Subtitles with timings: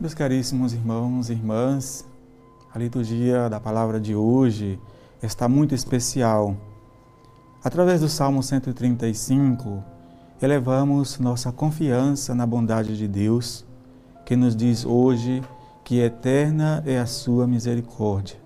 [0.00, 2.08] Meus caríssimos irmãos e irmãs,
[2.72, 4.80] a liturgia da palavra de hoje
[5.22, 6.56] está muito especial.
[7.62, 9.84] Através do Salmo 135,
[10.40, 13.66] elevamos nossa confiança na bondade de Deus,
[14.24, 15.42] que nos diz hoje
[15.84, 18.38] que eterna é a sua misericórdia.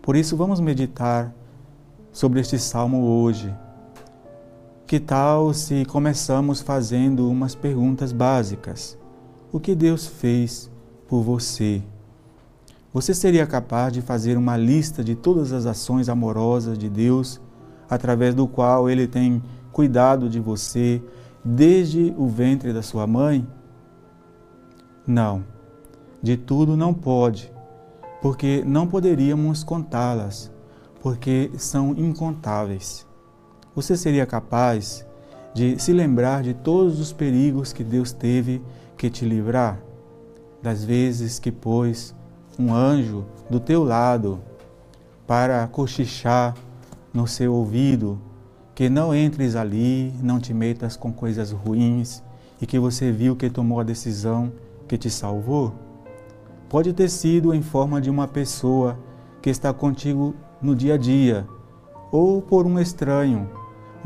[0.00, 1.34] Por isso, vamos meditar
[2.10, 3.54] sobre este salmo hoje.
[4.86, 8.96] Que tal se começamos fazendo umas perguntas básicas?
[9.56, 10.70] O que Deus fez
[11.08, 11.82] por você.
[12.92, 17.40] Você seria capaz de fazer uma lista de todas as ações amorosas de Deus,
[17.88, 19.42] através do qual Ele tem
[19.72, 21.02] cuidado de você
[21.42, 23.48] desde o ventre da sua mãe?
[25.06, 25.42] Não,
[26.22, 27.50] de tudo não pode,
[28.20, 30.52] porque não poderíamos contá-las,
[31.00, 33.06] porque são incontáveis.
[33.74, 35.06] Você seria capaz
[35.56, 38.60] de se lembrar de todos os perigos que Deus teve
[38.94, 39.80] que te livrar
[40.62, 42.14] das vezes que pôs
[42.58, 44.38] um anjo do teu lado
[45.26, 46.54] para cochichar
[47.10, 48.20] no seu ouvido
[48.74, 52.22] que não entres ali, não te metas com coisas ruins
[52.60, 54.52] e que você viu que tomou a decisão
[54.86, 55.72] que te salvou?
[56.68, 58.98] Pode ter sido em forma de uma pessoa
[59.40, 61.48] que está contigo no dia a dia
[62.12, 63.48] ou por um estranho,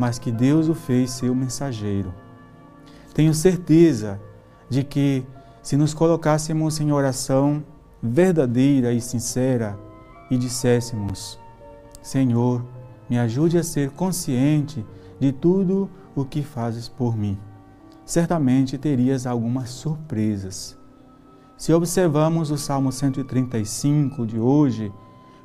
[0.00, 2.14] mas que Deus o fez seu mensageiro.
[3.12, 4.18] Tenho certeza
[4.66, 5.26] de que,
[5.62, 7.62] se nos colocássemos em oração
[8.02, 9.78] verdadeira e sincera
[10.30, 11.38] e disséssemos:
[12.00, 12.64] Senhor,
[13.10, 14.86] me ajude a ser consciente
[15.18, 17.36] de tudo o que fazes por mim,
[18.06, 20.78] certamente terias algumas surpresas.
[21.58, 24.90] Se observamos o Salmo 135 de hoje,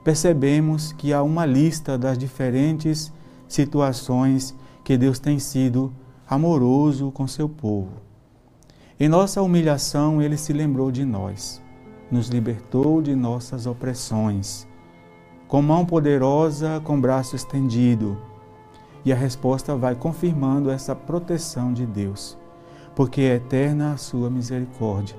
[0.01, 3.11] percebemos que há uma lista das diferentes
[3.47, 5.93] situações que Deus tem sido
[6.27, 8.05] amoroso com seu povo.
[8.99, 11.61] Em nossa humilhação, ele se lembrou de nós,
[12.09, 14.67] nos libertou de nossas opressões,
[15.47, 18.17] com mão poderosa, com braço estendido.
[19.03, 22.37] E a resposta vai confirmando essa proteção de Deus,
[22.95, 25.17] porque é eterna a sua misericórdia.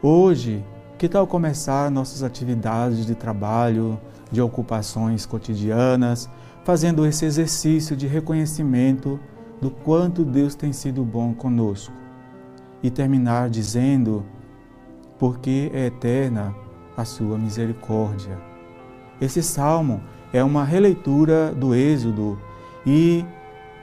[0.00, 0.64] Hoje,
[0.96, 3.98] que tal começar nossas atividades de trabalho,
[4.30, 6.30] de ocupações cotidianas,
[6.64, 9.20] fazendo esse exercício de reconhecimento
[9.60, 12.04] do quanto Deus tem sido bom conosco?
[12.84, 14.22] e terminar dizendo:
[15.18, 16.54] Porque é eterna
[16.94, 18.38] a sua misericórdia.
[19.18, 20.02] Esse salmo
[20.32, 22.38] é uma releitura do Êxodo
[22.84, 23.24] e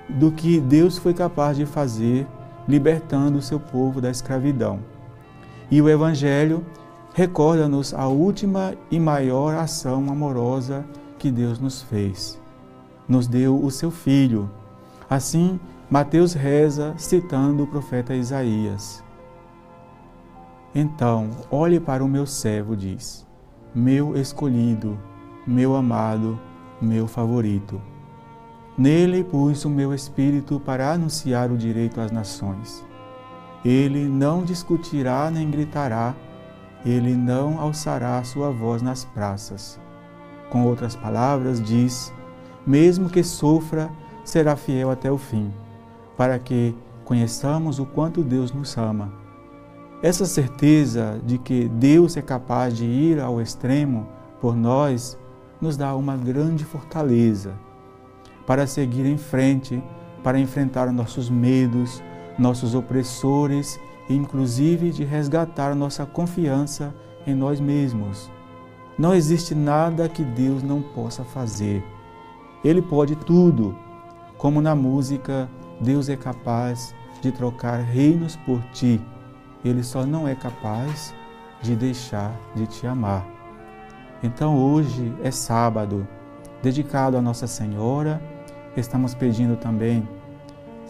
[0.07, 2.27] do que Deus foi capaz de fazer
[2.67, 4.79] libertando o seu povo da escravidão.
[5.71, 6.63] E o Evangelho
[7.13, 10.85] recorda-nos a última e maior ação amorosa
[11.17, 12.40] que Deus nos fez.
[13.11, 14.49] Nos deu o seu Filho.
[15.09, 19.03] Assim, Mateus reza citando o profeta Isaías.
[20.73, 23.27] Então, olhe para o meu servo, diz,
[23.75, 24.97] meu escolhido,
[25.45, 26.39] meu amado,
[26.81, 27.81] meu favorito.
[28.77, 32.81] Nele pus o meu espírito para anunciar o direito às nações.
[33.65, 36.15] Ele não discutirá nem gritará,
[36.85, 39.77] ele não alçará sua voz nas praças.
[40.49, 42.13] Com outras palavras, diz:
[42.65, 43.89] mesmo que sofra,
[44.23, 45.51] será fiel até o fim
[46.21, 49.11] para que conheçamos o quanto Deus nos ama.
[50.03, 54.07] Essa certeza de que Deus é capaz de ir ao extremo
[54.39, 55.17] por nós
[55.59, 57.53] nos dá uma grande fortaleza
[58.45, 59.83] para seguir em frente,
[60.23, 62.03] para enfrentar nossos medos,
[62.37, 66.93] nossos opressores e, inclusive, de resgatar nossa confiança
[67.25, 68.29] em nós mesmos.
[68.95, 71.83] Não existe nada que Deus não possa fazer.
[72.63, 73.75] Ele pode tudo,
[74.37, 75.49] como na música
[75.79, 79.01] Deus é capaz de trocar reinos por ti.
[79.63, 81.13] Ele só não é capaz
[81.61, 83.25] de deixar de te amar.
[84.23, 86.07] Então hoje é sábado,
[86.61, 88.21] dedicado a Nossa Senhora.
[88.77, 90.07] Estamos pedindo também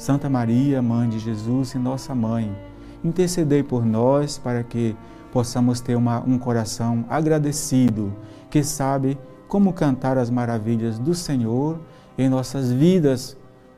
[0.02, 2.56] Santa Maria, Mãe de Jesus e Nossa Mãe,
[3.04, 4.96] intercedei por nós para que
[5.32, 8.12] possamos ter uma, um coração agradecido,
[8.50, 9.16] que sabe
[9.52, 11.78] como cantar as maravilhas do Senhor
[12.18, 13.36] em nossas vidas,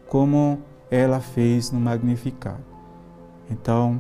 [0.08, 0.60] como
[0.92, 2.60] ela fez no Magnificat.
[3.50, 4.00] Então,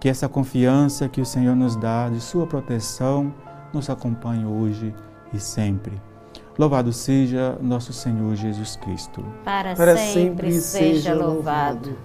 [0.00, 3.32] que essa confiança que o Senhor nos dá de Sua proteção
[3.72, 4.92] nos acompanhe hoje
[5.32, 6.02] e sempre.
[6.58, 9.24] Louvado seja nosso Senhor Jesus Cristo.
[9.44, 11.96] Para, Para sempre, sempre seja louvado.